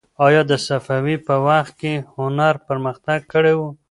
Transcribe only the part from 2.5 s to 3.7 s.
پرمختګ کړی و؟